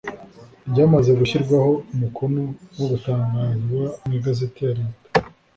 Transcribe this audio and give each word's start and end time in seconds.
ryamaze 0.69 1.11
gushyirwaho 1.19 1.71
umukono 1.93 2.41
no 2.77 2.85
gutangazwa 2.91 3.83
mu 4.05 4.11
igazeti 4.19 4.59
ya 4.65 4.73
Leta. 4.79 5.09